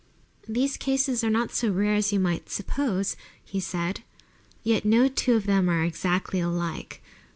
[0.49, 3.15] "These cases are not so rare as you might suppose,"
[3.45, 4.01] he said;
[4.63, 7.03] "yet no two of them are exactly alike.